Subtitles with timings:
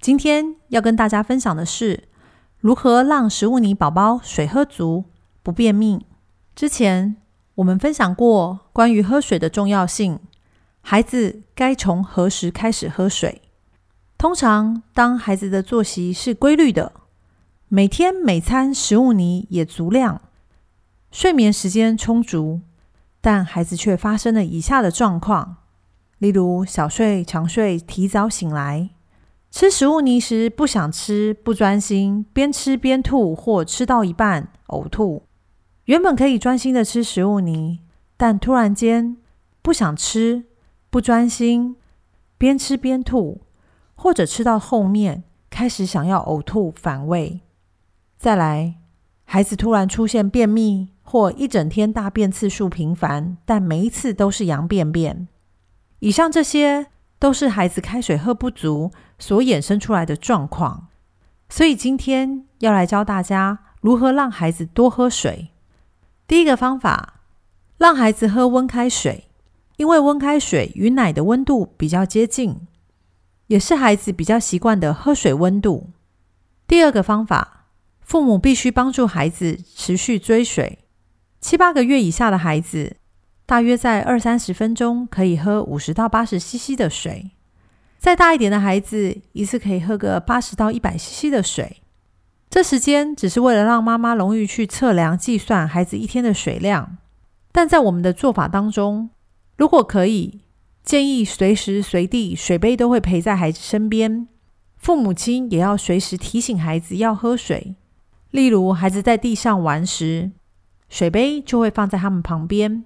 [0.00, 2.04] 今天要跟大家分享的是
[2.58, 5.04] 如何让食物泥宝宝水喝足
[5.42, 6.06] 不便秘。
[6.56, 7.16] 之前
[7.56, 10.18] 我们分享过关于喝水的重要性，
[10.80, 13.42] 孩子该从何时开始喝水？
[14.16, 16.92] 通常当孩子的作息是规律的，
[17.68, 20.22] 每天每餐食物泥也足量，
[21.10, 22.60] 睡眠时间充足，
[23.20, 25.58] 但孩子却发生了以下的状况，
[26.16, 28.88] 例如小睡、长睡、提早醒来。
[29.50, 35.24] 吃食物泥时不想吃，不专心，边吃边吐，或吃到一半呕吐。
[35.86, 37.80] 原本可以专心的吃食物泥，
[38.16, 39.16] 但突然间
[39.60, 40.44] 不想吃，
[40.88, 41.74] 不专心，
[42.38, 43.40] 边吃边吐，
[43.96, 47.40] 或者吃到后面开始想要呕吐反胃。
[48.16, 48.76] 再来，
[49.24, 55.26] 孩子突然出现便秘，或一整天大便次数频繁，但每一次都是羊便便。
[55.98, 56.86] 以上这些。
[57.20, 60.88] 都是孩子开水喝不足所衍生出来的状况，
[61.50, 65.50] 所以今天要来教大家如何让孩子多喝水。
[66.26, 67.20] 第一个方法，
[67.76, 69.28] 让孩子喝温开水，
[69.76, 72.66] 因为温开水与奶的温度比较接近，
[73.48, 75.90] 也是孩子比较习惯的喝水温度。
[76.66, 77.66] 第二个方法，
[78.00, 80.78] 父母必须帮助孩子持续追水，
[81.38, 82.96] 七八个月以下的孩子。
[83.50, 87.32] 大约在二三十分钟可以喝五十到八十 CC 的水，
[87.98, 91.78] 再大一点的孩子一次可以喝个八十到一百 CC 的水。
[92.48, 96.98] 这时间只是为了让妈妈容易去测量计算孩子一天的水量。
[97.50, 99.10] 但在我们的做法当中，
[99.56, 100.42] 如果可以，
[100.84, 104.28] 建议随时随地水杯都会陪在孩子身边，
[104.76, 107.74] 父母亲也要随时提醒孩子要喝水。
[108.30, 110.30] 例如，孩子在地上玩时，
[110.88, 112.84] 水杯就会放在他们旁边。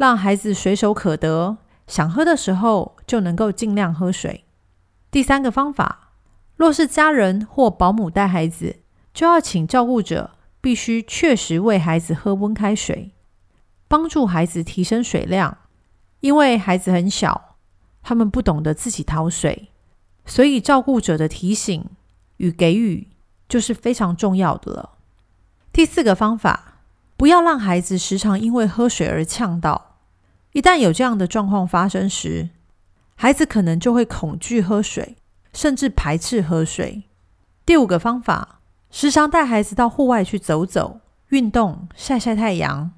[0.00, 4.46] 让孩子随手可得，想喝的时候就能够尽量喝水。
[5.10, 6.12] 第三个方法，
[6.56, 8.76] 若是家人或保姆带孩子，
[9.12, 13.12] 就要请照顾者必须确实喂孩子喝温开水，
[13.88, 15.58] 帮助孩子提升水量。
[16.20, 17.56] 因为孩子很小，
[18.02, 19.68] 他们不懂得自己讨水，
[20.24, 21.84] 所以照顾者的提醒
[22.38, 23.08] 与给予
[23.46, 24.92] 就是非常重要的了。
[25.70, 26.78] 第四个方法，
[27.18, 29.88] 不要让孩子时常因为喝水而呛到。
[30.52, 32.50] 一旦有这样的状况发生时，
[33.14, 35.16] 孩子可能就会恐惧喝水，
[35.52, 37.04] 甚至排斥喝水。
[37.64, 42.90] 第五个方法，时常带孩子到户外去走走、运动、晒晒太阳。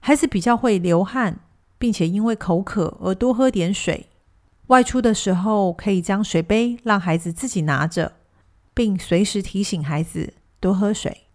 [0.00, 1.40] 孩子比较会流汗，
[1.78, 4.10] 并且因为口渴而多喝点水。
[4.66, 8.12] 外出的时候，可以将水杯让孩子自己拿着，
[8.74, 11.28] 并随时提醒孩子多喝水。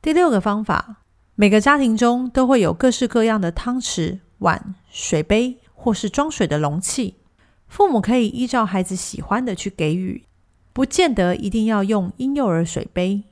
[0.00, 1.02] 第六个方法，
[1.34, 4.20] 每个家庭中都会有各式各样的汤匙。
[4.44, 7.16] 碗、水杯或是装水的容器，
[7.66, 10.24] 父母可以依照孩子喜欢的去给予，
[10.72, 13.24] 不见得一定要用婴幼儿水杯。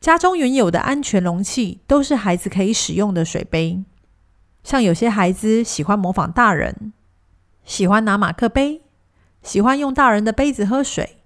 [0.00, 3.84] 家中原有的安全容器都是孩子可以使用的水杯。
[4.64, 6.92] 像有些孩子喜欢模仿大人，
[7.64, 8.82] 喜欢拿马克杯，
[9.42, 11.18] 喜欢用大人的杯子喝水，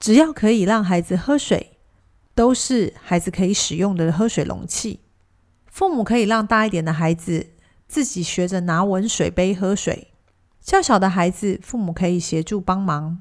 [0.00, 1.78] 只要可以让孩子喝水，
[2.34, 5.00] 都是孩子可以使用的喝水容器。
[5.66, 7.53] 父母可以让大一点的孩子。
[7.94, 10.08] 自己学着拿稳水杯喝水。
[10.60, 13.20] 较小的孩子，父母可以协助帮忙。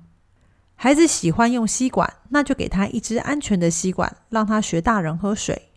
[0.73, 5.69] 孩子喜欢用吸管，那就给他一支安全的吸管，让他学大人喝水。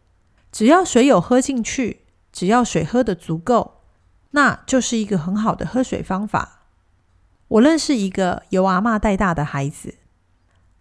[0.50, 3.82] 只要水有喝进去，只要水喝的足够，
[4.30, 6.62] 那就是一个很好的喝水方法。
[7.48, 9.96] 我认识一个由阿妈带大的孩子，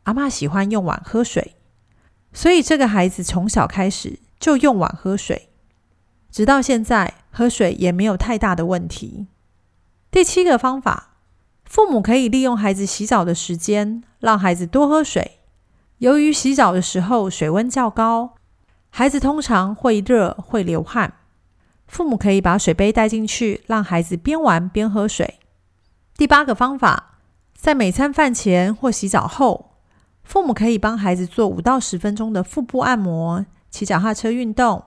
[0.04, 1.57] 阿妈喜欢用碗喝水，
[2.31, 5.50] 所以这个孩子从小开始就用碗喝水。
[6.31, 9.28] 直到现在，喝水也没有太大的问题。
[10.10, 11.18] 第七个方法，
[11.66, 15.40] 父母可以利用孩子洗澡的时间，让孩子多喝水。
[15.98, 18.36] 由于洗澡的时候水温较高，
[18.90, 21.16] 孩子通常会热会流汗。
[21.88, 25.40] 父母可以把水杯带进去，让孩子边玩边喝水。
[26.16, 27.20] 第八个方法，
[27.54, 29.72] 在每餐饭前或洗澡后，
[30.24, 34.86] 父母可以帮孩子做五到十分钟的腹部按摩、骑脚踏车运动。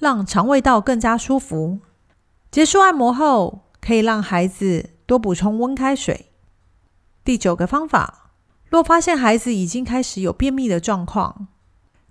[0.00, 1.78] 让肠胃道更加舒服。
[2.50, 6.32] 结束按摩后，可以让孩子多补充温开水。
[7.22, 8.32] 第九个方法，
[8.68, 11.48] 若发现孩子已经开始有便秘的状况，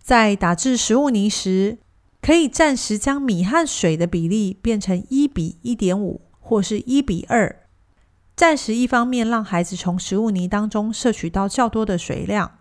[0.02, 1.80] 在打制食物泥时，
[2.22, 7.64] 可以暂时将米和水的比例变成一比一点五，或是一比二。
[8.36, 12.60] 暂时一方面让孩子从食物泥当中摄取到较多的水量，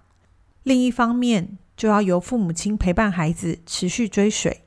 [0.62, 4.62] 另一方面就要由父母亲陪伴孩子持续追水。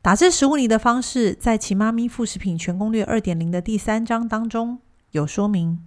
[0.00, 4.78] 打制食物泥的方式，在《奇妈咪副食品全攻略二点零》的第三章当中
[5.10, 5.80] 有说明。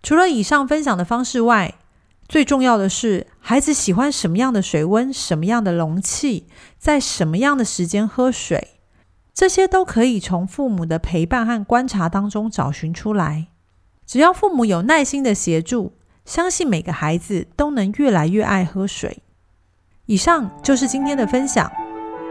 [0.00, 1.74] 除了以上分享的方式外，
[2.28, 6.46] 最重要的是，孩子喜欢什么样的水温、什么样的容器，
[6.78, 8.80] 在什么样的时间喝水，
[9.34, 13.48] 这些都可以从父母的陪伴和观察当中找寻出来。
[14.06, 15.94] 只要父母有耐心的协助，
[16.24, 19.22] 相信每个孩子都能越来越爱喝水。
[20.06, 21.70] 以上就是今天的分享，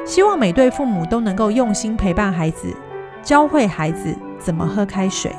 [0.06, 2.76] 希望每对父母都能够用心陪伴孩子，
[3.24, 5.32] 教会孩子怎么喝开水。